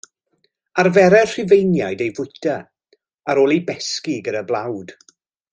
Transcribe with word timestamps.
Arferai'r 0.83 1.27
Rhufeiniaid 1.33 2.01
ei 2.07 2.15
fwyta, 2.21 2.57
ar 3.33 3.45
ôl 3.45 3.57
ei 3.59 3.63
besgi 3.71 4.21
gyda 4.29 4.47
blawd. 4.53 4.99